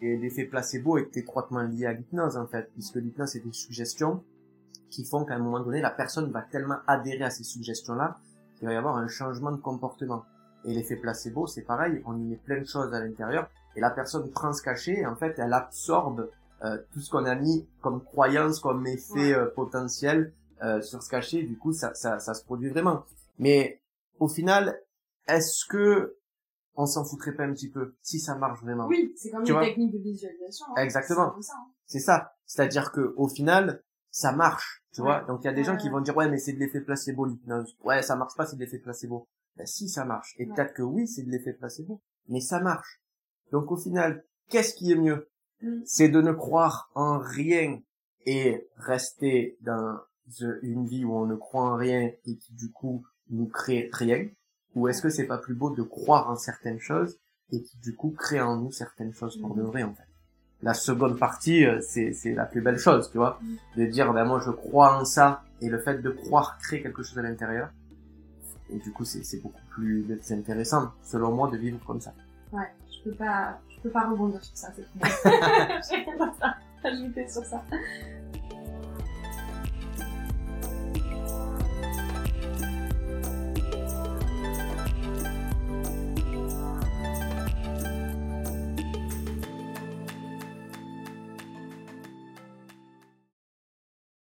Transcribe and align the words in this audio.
l'effet 0.00 0.44
placebo 0.44 0.98
est 0.98 1.16
étroitement 1.16 1.62
lié 1.62 1.86
à 1.86 1.92
l'hypnose 1.92 2.36
en 2.36 2.46
fait, 2.46 2.70
puisque 2.72 2.96
l'hypnose 2.96 3.30
c'est 3.30 3.44
des 3.44 3.52
suggestions 3.52 4.22
qui 4.90 5.04
font 5.04 5.24
qu'à 5.24 5.34
un 5.34 5.38
moment 5.38 5.60
donné 5.60 5.80
la 5.80 5.90
personne 5.90 6.30
va 6.30 6.42
tellement 6.42 6.78
adhérer 6.86 7.24
à 7.24 7.30
ces 7.30 7.44
suggestions-là 7.44 8.18
qu'il 8.56 8.66
va 8.66 8.74
y 8.74 8.76
avoir 8.76 8.96
un 8.96 9.08
changement 9.08 9.52
de 9.52 9.60
comportement. 9.60 10.24
Et 10.64 10.72
l'effet 10.72 10.96
placebo 10.96 11.46
c'est 11.46 11.62
pareil, 11.62 12.02
on 12.06 12.16
y 12.16 12.24
met 12.24 12.36
plein 12.36 12.60
de 12.60 12.66
choses 12.66 12.92
à 12.94 13.00
l'intérieur 13.00 13.48
et 13.74 13.80
la 13.80 13.90
personne 13.90 14.30
prend 14.30 14.52
ce 14.52 14.62
cachet 14.62 15.00
et 15.00 15.06
en 15.06 15.16
fait 15.16 15.38
elle 15.38 15.52
absorbe 15.52 16.30
euh, 16.64 16.78
tout 16.92 17.00
ce 17.00 17.10
qu'on 17.10 17.24
a 17.26 17.34
mis 17.34 17.66
comme 17.82 18.02
croyance, 18.02 18.60
comme 18.60 18.86
effet 18.86 19.34
euh, 19.34 19.46
potentiel 19.46 20.32
euh, 20.62 20.80
sur 20.80 21.02
ce 21.02 21.10
cachet. 21.10 21.42
Du 21.42 21.58
coup 21.58 21.72
ça, 21.72 21.94
ça, 21.94 22.18
ça 22.18 22.34
se 22.34 22.44
produit 22.44 22.70
vraiment. 22.70 23.04
Mais 23.38 23.82
au 24.18 24.28
final, 24.28 24.80
est-ce 25.28 25.66
que 25.66 26.16
on 26.76 26.86
s'en 26.86 27.04
foutrait 27.04 27.34
pas 27.34 27.44
un 27.44 27.52
petit 27.52 27.70
peu 27.70 27.94
si 28.02 28.20
ça 28.20 28.36
marche 28.36 28.60
vraiment 28.62 28.86
Oui, 28.86 29.12
c'est 29.16 29.30
comme 29.30 29.46
une 29.46 29.60
technique 29.60 29.92
de 29.92 29.98
visualisation. 29.98 30.66
Hein. 30.70 30.82
Exactement. 30.82 31.34
C'est 31.86 32.00
ça. 32.00 32.16
Hein. 32.16 32.28
C'est-à-dire 32.44 32.92
que 32.92 33.14
au 33.16 33.28
final, 33.28 33.82
ça 34.10 34.32
marche, 34.32 34.82
tu 34.92 35.00
vois. 35.00 35.22
Donc 35.24 35.40
il 35.42 35.46
y 35.46 35.50
a 35.50 35.52
des 35.52 35.64
gens 35.64 35.76
qui 35.76 35.88
vont 35.88 36.00
dire 36.00 36.16
ouais 36.16 36.28
mais 36.28 36.38
c'est 36.38 36.52
de 36.52 36.58
l'effet 36.58 36.80
placebo 36.80 37.24
l'hypnose. 37.24 37.76
Ouais 37.84 38.02
ça 38.02 38.16
marche 38.16 38.34
pas 38.36 38.46
c'est 38.46 38.56
de 38.56 38.60
l'effet 38.60 38.78
placebo. 38.78 39.28
Ben 39.56 39.66
si 39.66 39.88
ça 39.88 40.04
marche. 40.04 40.34
Et 40.38 40.46
peut-être 40.46 40.74
que 40.74 40.82
oui 40.82 41.08
c'est 41.08 41.22
de 41.22 41.30
l'effet 41.30 41.52
placebo, 41.52 42.00
mais 42.28 42.40
ça 42.40 42.60
marche. 42.60 43.00
Donc 43.52 43.70
au 43.70 43.76
final, 43.76 44.24
qu'est-ce 44.48 44.74
qui 44.74 44.92
est 44.92 44.96
mieux? 44.96 45.28
Mm. 45.62 45.80
C'est 45.84 46.08
de 46.08 46.20
ne 46.20 46.32
croire 46.32 46.90
en 46.94 47.18
rien 47.18 47.80
et 48.26 48.68
rester 48.76 49.56
dans 49.60 49.98
une 50.62 50.86
vie 50.86 51.04
où 51.04 51.14
on 51.14 51.26
ne 51.26 51.36
croit 51.36 51.62
en 51.62 51.76
rien 51.76 52.10
et 52.24 52.36
qui 52.36 52.52
du 52.54 52.70
coup 52.72 53.04
nous 53.30 53.46
crée 53.46 53.88
rien 53.92 54.28
ou 54.76 54.88
est-ce 54.88 55.02
que 55.02 55.08
c'est 55.08 55.26
pas 55.26 55.38
plus 55.38 55.54
beau 55.54 55.70
de 55.70 55.82
croire 55.82 56.30
en 56.30 56.36
certaines 56.36 56.78
choses 56.78 57.18
et 57.50 57.62
qui 57.62 57.78
du 57.78 57.96
coup 57.96 58.10
crée 58.10 58.40
en 58.40 58.56
nous 58.56 58.70
certaines 58.70 59.14
choses 59.14 59.40
pour 59.40 59.54
de 59.54 59.62
vrai 59.62 59.82
en 59.82 59.94
fait. 59.94 60.06
La 60.62 60.74
seconde 60.74 61.18
partie 61.18 61.64
euh, 61.64 61.80
c'est 61.80 62.12
c'est 62.12 62.34
la 62.34 62.44
plus 62.44 62.60
belle 62.60 62.78
chose 62.78 63.10
tu 63.10 63.18
vois. 63.18 63.40
De 63.76 63.86
dire 63.86 64.12
ben 64.12 64.24
moi 64.24 64.40
je 64.44 64.50
crois 64.50 65.00
en 65.00 65.04
ça 65.04 65.42
et 65.62 65.68
le 65.68 65.78
fait 65.78 66.02
de 66.02 66.10
croire 66.10 66.58
crée 66.58 66.82
quelque 66.82 67.02
chose 67.02 67.18
à 67.18 67.22
l'intérieur. 67.22 67.70
Et 68.68 68.78
du 68.78 68.92
coup 68.92 69.04
c'est 69.04 69.24
c'est 69.24 69.38
beaucoup 69.38 69.64
plus 69.70 70.06
intéressant 70.30 70.92
selon 71.02 71.32
moi 71.32 71.50
de 71.50 71.56
vivre 71.56 71.80
comme 71.86 72.00
ça. 72.00 72.12
Ouais 72.52 72.68
je 72.90 73.10
peux 73.10 73.16
pas 73.16 73.58
je 73.68 73.80
peux 73.80 73.90
pas 73.90 74.08
rebondir 74.08 74.44
sur 74.44 74.56
ça 74.56 74.68
c'est 74.76 74.82
je 75.02 76.18
pas 76.18 76.56
ajouter 76.84 77.28
sur 77.28 77.44
ça 77.44 77.62